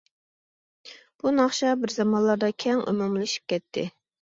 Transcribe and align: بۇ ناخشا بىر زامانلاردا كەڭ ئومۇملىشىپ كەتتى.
بۇ 1.25 1.33
ناخشا 1.41 1.75
بىر 1.83 1.95
زامانلاردا 1.97 2.51
كەڭ 2.67 2.83
ئومۇملىشىپ 2.87 3.57
كەتتى. 3.57 3.89